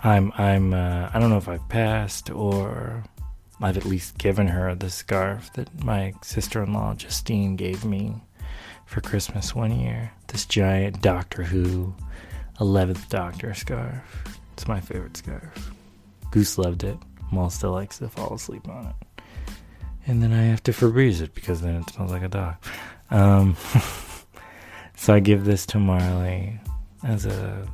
I'm 0.00 0.32
I'm 0.36 0.72
uh, 0.72 1.10
I 1.12 1.18
don't 1.18 1.30
know 1.30 1.38
if 1.38 1.48
I've 1.48 1.68
passed 1.68 2.30
or 2.30 3.04
I've 3.60 3.76
at 3.76 3.84
least 3.84 4.18
given 4.18 4.48
her 4.48 4.74
the 4.74 4.90
scarf 4.90 5.52
that 5.54 5.84
my 5.84 6.12
sister 6.22 6.62
in 6.62 6.72
law 6.72 6.94
Justine 6.94 7.56
gave 7.56 7.84
me 7.84 8.22
for 8.88 9.02
Christmas 9.02 9.54
one 9.54 9.78
year. 9.78 10.10
This 10.28 10.46
giant 10.46 11.02
Doctor 11.02 11.42
Who 11.44 11.94
11th 12.58 13.08
Doctor 13.10 13.52
scarf. 13.52 14.24
It's 14.54 14.66
my 14.66 14.80
favorite 14.80 15.16
scarf. 15.16 15.70
Goose 16.30 16.56
loved 16.56 16.84
it. 16.84 16.96
Maul 17.30 17.50
still 17.50 17.72
likes 17.72 17.98
to 17.98 18.08
fall 18.08 18.34
asleep 18.34 18.66
on 18.66 18.86
it. 18.86 19.22
And 20.06 20.22
then 20.22 20.32
I 20.32 20.44
have 20.44 20.62
to 20.64 20.72
Febreze 20.72 21.20
it 21.20 21.34
because 21.34 21.60
then 21.60 21.76
it 21.76 21.90
smells 21.90 22.10
like 22.10 22.22
a 22.22 22.28
dog. 22.28 22.54
Um, 23.10 23.56
so 24.96 25.12
I 25.12 25.20
give 25.20 25.44
this 25.44 25.66
to 25.66 25.78
Marley 25.78 26.58
as 27.04 27.26
a 27.26 27.68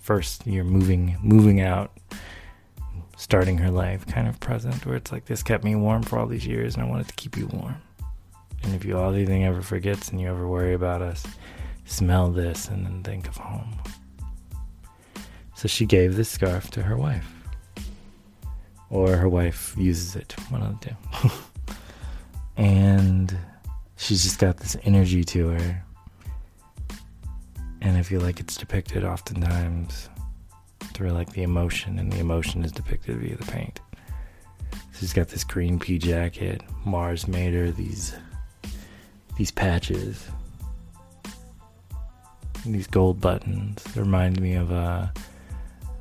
first 0.00 0.46
year 0.46 0.64
moving 0.64 1.16
moving 1.22 1.60
out 1.60 1.92
starting 3.16 3.58
her 3.58 3.70
life 3.70 4.06
kind 4.06 4.26
of 4.26 4.40
present 4.40 4.86
where 4.86 4.96
it's 4.96 5.12
like 5.12 5.26
this 5.26 5.42
kept 5.42 5.64
me 5.64 5.74
warm 5.74 6.02
for 6.02 6.18
all 6.18 6.26
these 6.26 6.46
years 6.46 6.74
and 6.74 6.82
I 6.82 6.88
wanted 6.88 7.08
to 7.08 7.14
keep 7.14 7.36
you 7.36 7.46
warm. 7.46 7.76
And 8.68 8.74
if 8.74 8.84
you 8.84 8.98
all 8.98 9.14
anything 9.14 9.44
ever 9.44 9.62
forgets 9.62 10.10
and 10.10 10.20
you 10.20 10.28
ever 10.28 10.46
worry 10.46 10.74
about 10.74 11.00
us, 11.00 11.24
smell 11.86 12.30
this 12.30 12.68
and 12.68 12.84
then 12.84 13.02
think 13.02 13.26
of 13.26 13.34
home. 13.38 13.78
So 15.54 15.68
she 15.68 15.86
gave 15.86 16.16
this 16.16 16.28
scarf 16.28 16.70
to 16.72 16.82
her 16.82 16.94
wife. 16.94 17.26
Or 18.90 19.16
her 19.16 19.28
wife 19.28 19.74
uses 19.78 20.16
it, 20.16 20.32
one 20.50 20.60
of 20.60 20.78
the 20.78 20.90
two. 20.90 21.30
and 22.58 23.34
she's 23.96 24.22
just 24.22 24.38
got 24.38 24.58
this 24.58 24.76
energy 24.82 25.24
to 25.24 25.48
her. 25.48 25.84
And 27.80 27.96
I 27.96 28.02
feel 28.02 28.20
like 28.20 28.38
it's 28.38 28.58
depicted 28.58 29.02
oftentimes 29.02 30.10
through 30.92 31.12
like 31.12 31.32
the 31.32 31.42
emotion, 31.42 31.98
and 31.98 32.12
the 32.12 32.18
emotion 32.18 32.66
is 32.66 32.72
depicted 32.72 33.16
via 33.16 33.34
the 33.34 33.50
paint. 33.50 33.80
She's 34.92 35.14
got 35.14 35.28
this 35.28 35.42
green 35.42 35.78
pea 35.78 35.96
jacket. 35.96 36.60
Mars 36.84 37.26
made 37.26 37.54
her 37.54 37.70
these 37.70 38.14
these 39.38 39.50
patches, 39.52 40.28
And 42.64 42.74
these 42.74 42.88
gold 42.88 43.20
buttons. 43.20 43.82
Remind 43.96 44.40
me 44.40 44.54
of 44.54 44.72
uh, 44.72 45.06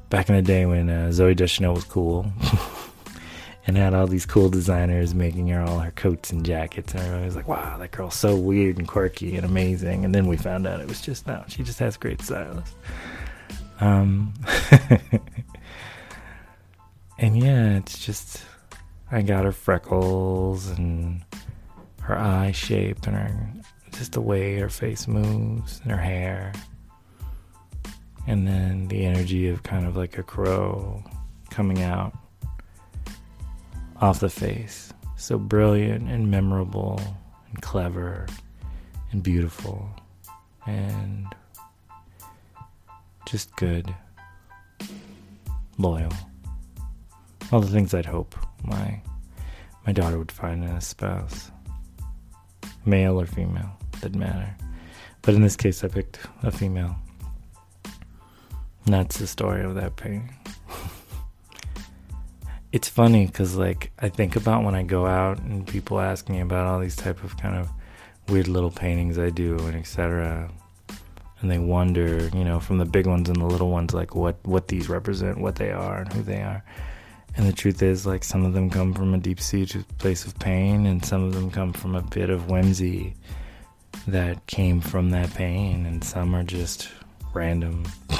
back 0.09 0.27
in 0.27 0.35
the 0.35 0.41
day 0.41 0.65
when 0.65 0.89
uh, 0.89 1.09
Zooey 1.11 1.35
Deschanel 1.35 1.75
was 1.75 1.83
cool, 1.83 2.25
and 3.67 3.77
had 3.77 3.93
all 3.93 4.07
these 4.07 4.25
cool 4.25 4.49
designers 4.49 5.13
making 5.13 5.47
her 5.49 5.61
all 5.61 5.77
her 5.79 5.91
coats 5.91 6.31
and 6.31 6.43
jackets, 6.43 6.93
and 6.93 7.01
everybody 7.03 7.25
was 7.25 7.35
like, 7.35 7.47
"Wow, 7.47 7.77
that 7.77 7.91
girl's 7.91 8.15
so 8.15 8.35
weird 8.35 8.79
and 8.79 8.87
quirky 8.87 9.35
and 9.35 9.45
amazing." 9.45 10.03
And 10.03 10.15
then 10.15 10.25
we 10.25 10.35
found 10.35 10.65
out 10.65 10.81
it 10.81 10.87
was 10.87 10.99
just 10.99 11.27
no, 11.27 11.45
she 11.47 11.61
just 11.63 11.77
has 11.77 11.95
great 11.95 12.21
stylist. 12.21 12.75
Um, 13.79 14.33
and 17.19 17.37
yeah, 17.37 17.77
it's 17.77 18.03
just 18.03 18.41
I 19.11 19.21
got 19.21 19.45
her 19.45 19.51
freckles 19.51 20.69
and 20.69 21.21
her 22.07 22.17
eye 22.17 22.53
shape 22.53 23.05
and 23.05 23.17
her 23.17 23.53
just 23.91 24.13
the 24.13 24.21
way 24.21 24.57
her 24.57 24.69
face 24.69 25.09
moves 25.09 25.81
and 25.83 25.91
her 25.91 25.97
hair. 25.97 26.53
And 28.25 28.47
then 28.47 28.87
the 28.87 29.05
energy 29.05 29.49
of 29.49 29.63
kind 29.63 29.85
of 29.85 29.97
like 29.97 30.17
a 30.17 30.23
crow 30.23 31.03
coming 31.49 31.81
out 31.81 32.17
off 33.99 34.21
the 34.21 34.29
face. 34.29 34.93
So 35.17 35.37
brilliant 35.37 36.09
and 36.09 36.31
memorable 36.31 36.97
and 37.49 37.61
clever 37.61 38.25
and 39.11 39.21
beautiful 39.21 39.89
and 40.65 41.27
just 43.25 43.53
good, 43.57 43.93
loyal. 45.77 46.13
All 47.51 47.59
the 47.59 47.67
things 47.67 47.93
I'd 47.93 48.05
hope 48.05 48.33
my 48.63 49.01
my 49.85 49.91
daughter 49.91 50.17
would 50.17 50.31
find 50.31 50.63
in 50.63 50.69
a 50.69 50.81
spouse, 50.81 51.51
male 52.87 53.19
or 53.19 53.25
female, 53.25 53.69
didn't 54.01 54.19
matter. 54.19 54.55
But 55.21 55.35
in 55.35 55.41
this 55.41 55.55
case, 55.55 55.83
I 55.83 55.89
picked 55.89 56.19
a 56.43 56.51
female. 56.51 56.95
And 58.85 58.93
that's 58.93 59.17
the 59.17 59.27
story 59.27 59.63
of 59.63 59.75
that 59.75 59.97
painting. 59.97 60.33
it's 62.71 62.89
funny 62.89 63.25
because 63.25 63.55
like 63.55 63.91
i 63.99 64.09
think 64.09 64.35
about 64.35 64.63
when 64.63 64.75
i 64.75 64.83
go 64.83 65.05
out 65.05 65.39
and 65.39 65.65
people 65.65 65.99
ask 65.99 66.27
me 66.29 66.41
about 66.41 66.67
all 66.67 66.79
these 66.79 66.95
type 66.97 67.23
of 67.23 67.37
kind 67.37 67.55
of 67.55 67.69
weird 68.27 68.47
little 68.47 68.69
paintings 68.69 69.17
i 69.17 69.29
do 69.29 69.57
and 69.59 69.75
etc 69.75 70.49
and 71.39 71.49
they 71.49 71.57
wonder 71.57 72.29
you 72.33 72.43
know 72.43 72.59
from 72.59 72.77
the 72.77 72.85
big 72.85 73.07
ones 73.07 73.29
and 73.29 73.41
the 73.41 73.45
little 73.45 73.69
ones 73.69 73.93
like 73.93 74.15
what 74.15 74.35
what 74.43 74.67
these 74.67 74.89
represent 74.89 75.37
what 75.39 75.55
they 75.55 75.71
are 75.71 75.99
and 75.99 76.11
who 76.13 76.21
they 76.21 76.41
are 76.41 76.63
and 77.37 77.47
the 77.47 77.53
truth 77.53 77.81
is 77.81 78.05
like 78.05 78.23
some 78.23 78.45
of 78.45 78.53
them 78.53 78.69
come 78.69 78.93
from 78.93 79.13
a 79.13 79.17
deep 79.17 79.39
seated 79.39 79.85
place 79.97 80.25
of 80.25 80.37
pain 80.39 80.85
and 80.85 81.05
some 81.05 81.23
of 81.23 81.33
them 81.33 81.49
come 81.49 81.71
from 81.71 81.95
a 81.95 82.01
bit 82.01 82.29
of 82.29 82.49
whimsy 82.49 83.15
that 84.07 84.45
came 84.47 84.81
from 84.81 85.11
that 85.11 85.33
pain 85.33 85.85
and 85.85 86.03
some 86.03 86.35
are 86.35 86.43
just 86.43 86.89
random 87.33 87.85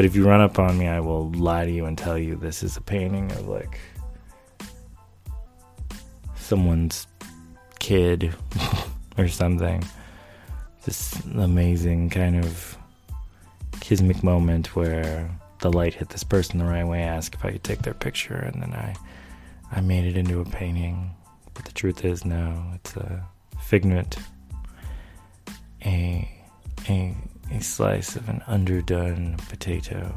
But 0.00 0.06
if 0.06 0.16
you 0.16 0.26
run 0.26 0.40
up 0.40 0.58
on 0.58 0.78
me, 0.78 0.88
I 0.88 1.00
will 1.00 1.30
lie 1.32 1.66
to 1.66 1.70
you 1.70 1.84
and 1.84 1.98
tell 1.98 2.16
you 2.16 2.34
this 2.34 2.62
is 2.62 2.76
a 2.78 2.80
painting 2.80 3.30
of 3.32 3.48
like 3.48 3.78
someone's 6.36 7.06
kid 7.80 8.34
or 9.18 9.28
something. 9.28 9.84
This 10.84 11.20
amazing 11.34 12.08
kind 12.08 12.42
of 12.42 12.78
kismic 13.80 14.22
moment 14.22 14.74
where 14.74 15.30
the 15.60 15.72
light 15.72 15.94
hit 15.94 16.08
this 16.08 16.24
person 16.24 16.58
the 16.58 16.64
right 16.64 16.86
way, 16.86 17.02
ask 17.02 17.34
if 17.34 17.44
I 17.44 17.52
could 17.52 17.64
take 17.64 17.82
their 17.82 17.94
picture, 17.94 18.36
and 18.36 18.62
then 18.62 18.72
I 18.72 18.94
I 19.72 19.80
made 19.80 20.04
it 20.04 20.16
into 20.16 20.40
a 20.40 20.44
painting. 20.44 21.14
But 21.54 21.64
the 21.64 21.72
truth 21.72 22.04
is 22.04 22.24
no, 22.24 22.72
it's 22.74 22.96
a 22.96 23.26
figment. 23.60 24.16
A 25.84 26.28
a 26.88 27.16
a 27.50 27.60
slice 27.60 28.16
of 28.16 28.28
an 28.28 28.42
underdone 28.46 29.36
potato, 29.48 30.14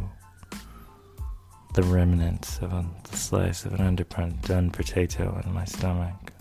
the 1.73 1.84
remnants 1.84 2.60
of 2.60 2.73
a 2.73 2.86
the 3.10 3.17
slice 3.17 3.65
of 3.65 3.73
an 3.73 3.82
underdone 3.82 4.69
potato 4.71 5.41
in 5.45 5.53
my 5.53 5.65
stomach, 5.65 6.32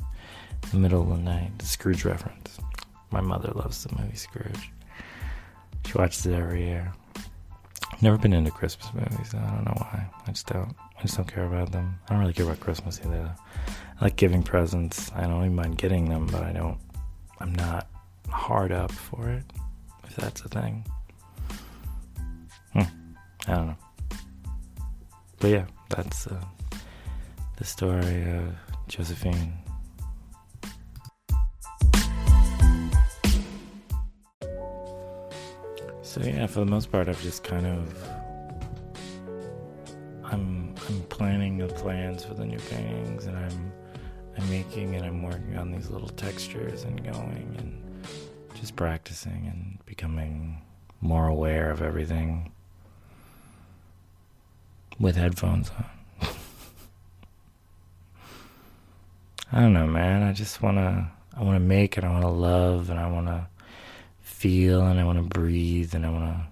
the 0.70 0.78
middle 0.78 1.02
of 1.02 1.08
the 1.08 1.16
night. 1.16 1.50
Scrooge 1.62 2.04
reference. 2.04 2.58
My 3.10 3.20
mother 3.20 3.52
loves 3.54 3.84
the 3.84 3.94
movie 3.96 4.16
Scrooge. 4.16 4.72
She 5.86 5.92
watches 5.94 6.24
it 6.26 6.34
every 6.34 6.64
year. 6.64 6.92
Never 8.00 8.18
been 8.18 8.33
into 8.33 8.50
Christmas 8.50 8.92
movies. 8.94 9.35
I 9.35 9.38
don't 9.50 9.64
know 9.64 9.74
why. 9.76 10.07
I 10.26 10.33
just 10.33 10.46
don't. 10.46 10.74
I 10.98 11.02
just 11.02 11.16
don't 11.16 11.33
care 11.33 11.44
about 11.44 11.70
them. 11.72 11.98
I 12.09 12.12
don't 12.12 12.20
really 12.20 12.33
care 12.33 12.46
about 12.46 12.61
Christmas 12.61 13.00
either. 13.05 13.33
I 14.00 14.05
like 14.05 14.16
giving 14.16 14.42
presents. 14.42 15.12
I 15.14 15.22
don't 15.22 15.38
even 15.44 15.55
mind 15.55 15.78
getting 15.78 16.09
them, 16.09 16.26
but 16.26 16.42
I 16.42 16.52
don't. 16.52 16.78
I'm 17.38 17.55
not 17.55 17.88
hard 18.28 18.72
up 18.72 18.90
for 18.90 19.28
it 19.28 19.44
if 20.05 20.16
that's 20.16 20.40
a 20.42 20.48
thing. 20.48 20.85
Hmm. 22.72 22.81
I 23.46 23.55
don't 23.55 23.66
know. 23.68 23.76
But 25.38 25.50
yeah, 25.50 25.66
that's 25.88 26.26
uh, 26.26 26.42
the 27.57 27.64
story 27.64 28.22
of 28.31 28.55
Josephine. 28.88 29.62
So 36.12 36.20
yeah, 36.20 36.46
for 36.46 36.61
the 36.61 36.66
most 36.66 36.92
part, 36.92 37.09
I've 37.09 37.22
just 37.22 37.42
kind 37.42 37.66
of 37.66 38.07
I'm 40.22 40.75
I'm 40.87 41.01
planning 41.09 41.57
the 41.57 41.68
plans 41.68 42.22
for 42.22 42.35
the 42.35 42.44
new 42.44 42.59
paintings, 42.59 43.25
and 43.25 43.35
I'm 43.35 43.72
I'm 44.37 44.51
making 44.51 44.94
and 44.94 45.07
I'm 45.07 45.22
working 45.22 45.57
on 45.57 45.72
these 45.72 45.88
little 45.88 46.11
textures 46.11 46.85
and 46.85 47.03
going 47.03 47.57
and 47.57 47.83
just 48.61 48.77
practicing 48.77 49.46
and 49.51 49.79
becoming 49.87 50.61
more 51.01 51.29
aware 51.29 51.70
of 51.70 51.81
everything 51.81 52.53
with 55.01 55.16
headphones 55.16 55.70
on. 55.70 55.87
I 59.51 59.61
don't 59.61 59.72
know, 59.72 59.87
man. 59.87 60.22
I 60.25 60.35
just 60.35 60.61
want 60.61 60.77
to 60.77 61.07
I 61.35 61.42
want 61.42 61.57
to 61.57 61.61
make 61.61 61.96
and 61.96 62.05
I 62.05 62.11
want 62.11 62.25
to 62.25 62.29
love 62.29 62.90
and 62.90 63.01
I 63.01 63.11
want 63.11 63.29
to 63.29 63.46
feel 64.22 64.87
and 64.87 64.98
I 64.98 65.04
want 65.04 65.18
to 65.18 65.38
breathe 65.38 65.94
and 65.94 66.06
I 66.06 66.11
want 66.11 66.24
to 66.24 66.46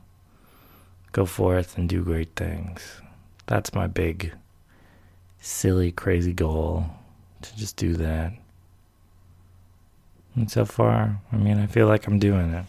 go 1.13 1.27
forth 1.27 1.79
and 1.79 1.89
do 1.89 2.05
great 2.05 2.37
things. 2.37 3.01
That's 3.47 3.75
my 3.75 3.87
big 3.87 4.33
silly 5.41 5.91
crazy 5.91 6.33
goal 6.33 6.87
to 7.43 7.57
just 7.57 7.77
do 7.77 7.95
that. 7.95 8.33
And 10.37 10.51
so 10.51 10.65
far, 10.65 11.21
I 11.33 11.37
mean, 11.37 11.59
I 11.59 11.67
feel 11.67 11.87
like 11.87 12.07
I'm 12.07 12.19
doing 12.19 12.53
it. 12.53 12.65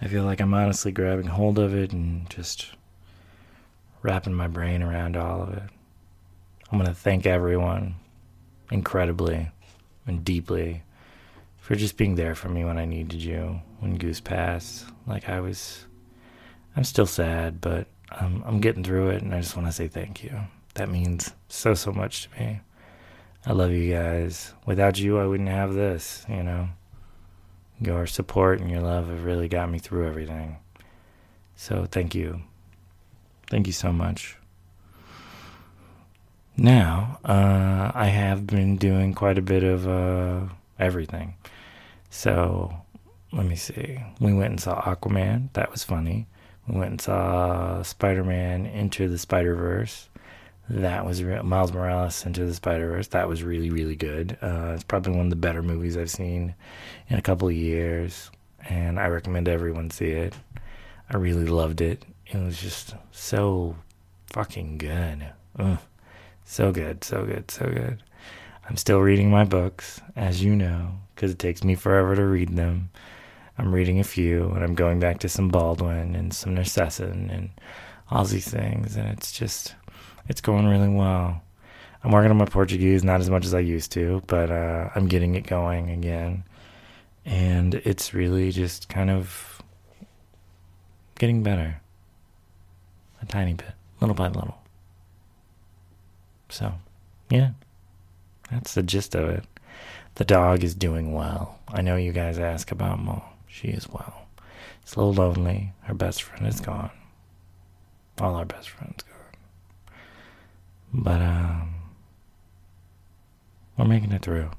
I 0.00 0.08
feel 0.08 0.24
like 0.24 0.40
I'm 0.40 0.54
honestly 0.54 0.92
grabbing 0.92 1.26
hold 1.26 1.58
of 1.58 1.74
it 1.74 1.92
and 1.92 2.28
just 2.30 2.70
wrapping 4.02 4.34
my 4.34 4.48
brain 4.48 4.82
around 4.82 5.16
all 5.16 5.42
of 5.42 5.54
it. 5.54 5.62
I'm 6.70 6.78
going 6.78 6.88
to 6.88 6.94
thank 6.94 7.26
everyone 7.26 7.96
incredibly 8.70 9.50
and 10.06 10.24
deeply 10.24 10.82
for 11.64 11.74
just 11.74 11.96
being 11.96 12.14
there 12.14 12.34
for 12.34 12.50
me 12.50 12.62
when 12.62 12.76
I 12.76 12.84
needed 12.84 13.22
you, 13.22 13.58
when 13.80 13.96
Goose 13.96 14.20
passed. 14.20 14.84
Like, 15.06 15.30
I 15.30 15.40
was, 15.40 15.86
I'm 16.76 16.84
still 16.84 17.06
sad, 17.06 17.62
but 17.62 17.86
I'm, 18.10 18.44
I'm 18.44 18.60
getting 18.60 18.84
through 18.84 19.08
it, 19.08 19.22
and 19.22 19.34
I 19.34 19.40
just 19.40 19.56
want 19.56 19.66
to 19.68 19.72
say 19.72 19.88
thank 19.88 20.22
you. 20.22 20.38
That 20.74 20.90
means 20.90 21.32
so, 21.48 21.72
so 21.72 21.90
much 21.90 22.24
to 22.24 22.38
me. 22.38 22.60
I 23.46 23.52
love 23.52 23.70
you 23.70 23.90
guys. 23.94 24.52
Without 24.66 24.98
you, 24.98 25.18
I 25.18 25.24
wouldn't 25.24 25.48
have 25.48 25.72
this, 25.72 26.26
you 26.28 26.42
know. 26.42 26.68
Your 27.80 28.06
support 28.06 28.60
and 28.60 28.70
your 28.70 28.82
love 28.82 29.08
have 29.08 29.24
really 29.24 29.48
got 29.48 29.70
me 29.70 29.78
through 29.78 30.06
everything. 30.06 30.58
So 31.56 31.86
thank 31.90 32.14
you. 32.14 32.42
Thank 33.48 33.66
you 33.66 33.72
so 33.72 33.90
much. 33.90 34.36
Now, 36.58 37.20
uh, 37.24 37.90
I 37.94 38.08
have 38.08 38.46
been 38.46 38.76
doing 38.76 39.14
quite 39.14 39.38
a 39.38 39.42
bit 39.42 39.64
of 39.64 39.88
uh, 39.88 40.52
everything. 40.78 41.36
So 42.14 42.72
let 43.32 43.44
me 43.44 43.56
see. 43.56 43.98
We 44.20 44.32
went 44.32 44.50
and 44.50 44.60
saw 44.60 44.80
Aquaman. 44.80 45.52
That 45.54 45.72
was 45.72 45.82
funny. 45.82 46.28
We 46.68 46.78
went 46.78 46.92
and 46.92 47.00
saw 47.00 47.82
Spider 47.82 48.22
Man 48.22 48.66
Into 48.66 49.08
the 49.08 49.18
Spider 49.18 49.56
Verse. 49.56 50.08
That 50.70 51.04
was 51.04 51.24
re- 51.24 51.42
Miles 51.42 51.72
Morales 51.72 52.24
Into 52.24 52.46
the 52.46 52.54
Spider 52.54 52.88
Verse. 52.88 53.08
That 53.08 53.28
was 53.28 53.42
really, 53.42 53.68
really 53.68 53.96
good. 53.96 54.38
Uh, 54.40 54.74
it's 54.74 54.84
probably 54.84 55.12
one 55.12 55.26
of 55.26 55.30
the 55.30 55.36
better 55.36 55.60
movies 55.60 55.96
I've 55.96 56.08
seen 56.08 56.54
in 57.08 57.18
a 57.18 57.22
couple 57.22 57.48
of 57.48 57.54
years, 57.54 58.30
and 58.68 59.00
I 59.00 59.08
recommend 59.08 59.48
everyone 59.48 59.90
see 59.90 60.10
it. 60.10 60.34
I 61.10 61.16
really 61.16 61.46
loved 61.46 61.80
it. 61.80 62.04
It 62.28 62.38
was 62.38 62.62
just 62.62 62.94
so 63.10 63.74
fucking 64.32 64.78
good. 64.78 65.32
Ugh. 65.58 65.78
So 66.44 66.70
good, 66.70 67.02
so 67.02 67.24
good, 67.24 67.50
so 67.50 67.66
good. 67.66 68.04
I'm 68.68 68.76
still 68.76 69.00
reading 69.00 69.30
my 69.30 69.44
books, 69.44 70.00
as 70.16 70.42
you 70.42 70.54
know, 70.56 70.92
because 71.14 71.30
it 71.30 71.38
takes 71.38 71.62
me 71.62 71.74
forever 71.74 72.16
to 72.16 72.24
read 72.24 72.56
them. 72.56 72.90
I'm 73.58 73.74
reading 73.74 74.00
a 74.00 74.04
few, 74.04 74.50
and 74.50 74.64
I'm 74.64 74.74
going 74.74 75.00
back 75.00 75.20
to 75.20 75.28
some 75.28 75.48
Baldwin 75.48 76.14
and 76.14 76.32
some 76.32 76.56
Narcessin 76.56 77.32
and 77.32 77.50
all 78.10 78.24
these 78.24 78.48
things, 78.48 78.96
and 78.96 79.08
it's 79.08 79.32
just 79.32 79.74
it's 80.28 80.40
going 80.40 80.66
really 80.66 80.88
well. 80.88 81.42
I'm 82.02 82.10
working 82.10 82.30
on 82.30 82.36
my 82.36 82.44
Portuguese, 82.44 83.04
not 83.04 83.20
as 83.20 83.30
much 83.30 83.46
as 83.46 83.54
I 83.54 83.60
used 83.60 83.92
to, 83.92 84.22
but 84.26 84.50
uh, 84.50 84.90
I'm 84.94 85.06
getting 85.06 85.34
it 85.34 85.46
going 85.46 85.90
again. 85.90 86.44
And 87.24 87.74
it's 87.76 88.12
really 88.12 88.50
just 88.50 88.90
kind 88.90 89.08
of 89.08 89.62
getting 91.18 91.42
better. 91.42 91.80
A 93.22 93.26
tiny 93.26 93.54
bit, 93.54 93.72
little 94.00 94.14
by 94.14 94.28
little. 94.28 94.58
So, 96.50 96.74
yeah, 97.30 97.50
that's 98.50 98.74
the 98.74 98.82
gist 98.82 99.14
of 99.14 99.28
it. 99.28 99.44
The 100.16 100.24
dog 100.24 100.62
is 100.62 100.74
doing 100.74 101.12
well. 101.12 101.58
I 101.68 101.82
know 101.82 101.96
you 101.96 102.12
guys 102.12 102.38
ask 102.38 102.70
about 102.70 103.02
Mo. 103.02 103.22
She 103.48 103.68
is 103.68 103.88
well. 103.88 104.26
It's 104.82 104.94
a 104.94 105.00
little 105.00 105.14
lonely. 105.14 105.72
Her 105.82 105.94
best 105.94 106.22
friend 106.22 106.46
is 106.46 106.60
gone. 106.60 106.90
All 108.20 108.36
our 108.36 108.44
best 108.44 108.68
friends 108.68 109.02
gone. 109.02 109.94
But 110.92 111.20
um 111.20 111.74
we're 113.76 113.86
making 113.86 114.12
it 114.12 114.22
through. 114.22 114.50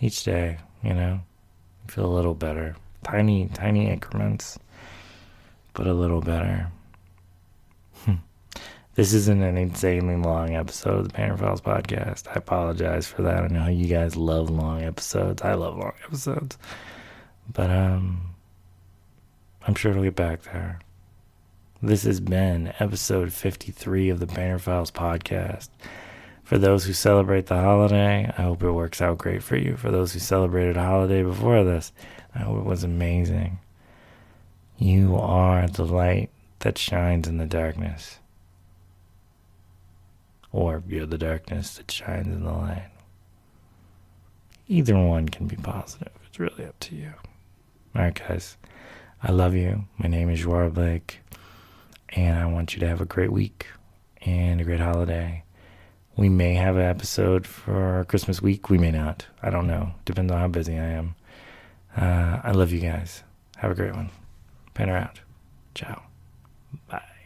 Each 0.00 0.24
day, 0.24 0.58
you 0.82 0.94
know, 0.94 1.20
you 1.84 1.92
feel 1.92 2.06
a 2.06 2.14
little 2.14 2.34
better. 2.34 2.76
Tiny, 3.04 3.48
tiny 3.52 3.88
increments, 3.88 4.58
but 5.74 5.86
a 5.86 5.92
little 5.92 6.20
better. 6.20 6.70
This 8.98 9.12
isn't 9.12 9.44
an 9.44 9.56
insanely 9.56 10.16
long 10.16 10.56
episode 10.56 10.98
of 10.98 11.06
the 11.06 11.14
Painter 11.14 11.36
Files 11.36 11.60
podcast. 11.60 12.26
I 12.26 12.32
apologize 12.34 13.06
for 13.06 13.22
that. 13.22 13.44
I 13.44 13.46
know 13.46 13.68
you 13.68 13.86
guys 13.86 14.16
love 14.16 14.50
long 14.50 14.82
episodes. 14.82 15.40
I 15.40 15.54
love 15.54 15.76
long 15.76 15.92
episodes. 16.04 16.58
But 17.48 17.70
um 17.70 18.34
I'm 19.64 19.76
sure 19.76 19.92
it'll 19.92 20.02
get 20.02 20.16
back 20.16 20.42
there. 20.42 20.80
This 21.80 22.02
has 22.02 22.18
been 22.18 22.74
episode 22.80 23.32
53 23.32 24.08
of 24.08 24.18
the 24.18 24.26
Painter 24.26 24.58
Files 24.58 24.90
podcast. 24.90 25.68
For 26.42 26.58
those 26.58 26.84
who 26.84 26.92
celebrate 26.92 27.46
the 27.46 27.60
holiday, 27.60 28.28
I 28.36 28.42
hope 28.42 28.64
it 28.64 28.72
works 28.72 29.00
out 29.00 29.18
great 29.18 29.44
for 29.44 29.54
you. 29.54 29.76
For 29.76 29.92
those 29.92 30.12
who 30.12 30.18
celebrated 30.18 30.76
a 30.76 30.82
holiday 30.82 31.22
before 31.22 31.62
this, 31.62 31.92
I 32.34 32.40
hope 32.40 32.58
it 32.58 32.68
was 32.68 32.82
amazing. 32.82 33.60
You 34.76 35.14
are 35.14 35.68
the 35.68 35.86
light 35.86 36.30
that 36.58 36.78
shines 36.78 37.28
in 37.28 37.38
the 37.38 37.46
darkness. 37.46 38.18
Or 40.52 40.82
you're 40.88 41.06
the 41.06 41.18
darkness 41.18 41.76
that 41.76 41.90
shines 41.90 42.26
in 42.28 42.44
the 42.44 42.52
light. 42.52 42.90
Either 44.66 44.98
one 44.98 45.28
can 45.28 45.46
be 45.46 45.56
positive. 45.56 46.12
It's 46.26 46.38
really 46.38 46.64
up 46.64 46.78
to 46.80 46.94
you. 46.96 47.12
Alright, 47.96 48.20
guys. 48.26 48.56
I 49.22 49.32
love 49.32 49.54
you. 49.54 49.84
My 49.98 50.08
name 50.08 50.30
is 50.30 50.44
Joar 50.44 50.70
Blake. 50.70 51.20
And 52.10 52.38
I 52.38 52.46
want 52.46 52.74
you 52.74 52.80
to 52.80 52.88
have 52.88 53.00
a 53.00 53.06
great 53.06 53.32
week 53.32 53.66
and 54.22 54.60
a 54.60 54.64
great 54.64 54.80
holiday. 54.80 55.42
We 56.16 56.28
may 56.28 56.54
have 56.54 56.76
an 56.76 56.82
episode 56.82 57.46
for 57.46 58.04
Christmas 58.08 58.42
week. 58.42 58.70
We 58.70 58.78
may 58.78 58.90
not. 58.90 59.26
I 59.42 59.50
don't 59.50 59.66
know. 59.66 59.92
Depends 60.04 60.32
on 60.32 60.38
how 60.38 60.48
busy 60.48 60.78
I 60.78 60.86
am. 60.86 61.14
Uh, 61.96 62.40
I 62.42 62.52
love 62.52 62.72
you 62.72 62.80
guys. 62.80 63.22
Have 63.56 63.70
a 63.70 63.74
great 63.74 63.94
one. 63.94 64.10
Pen 64.74 64.88
out. 64.88 65.20
Ciao. 65.74 66.02
Bye. 66.88 67.17